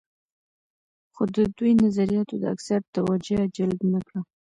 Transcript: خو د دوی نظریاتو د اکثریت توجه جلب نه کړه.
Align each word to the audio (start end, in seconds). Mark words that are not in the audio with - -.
خو 1.13 1.23
د 1.35 1.37
دوی 1.57 1.71
نظریاتو 1.83 2.35
د 2.41 2.43
اکثریت 2.55 2.85
توجه 2.95 3.39
جلب 3.55 3.79
نه 3.93 3.99
کړه. 4.07 4.19